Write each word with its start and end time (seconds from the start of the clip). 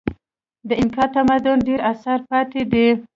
د 0.67 0.69
اینکا 0.79 1.05
تمدن 1.15 1.57
ډېر 1.67 1.79
اثار 1.91 2.19
پاتې 2.29 2.61
دي. 2.71 2.87